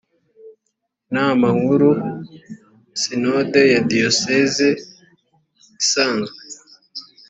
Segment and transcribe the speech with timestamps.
[1.07, 1.91] inama nkuru
[3.01, 4.69] sinode ya diyoseze
[5.81, 6.39] isanzwe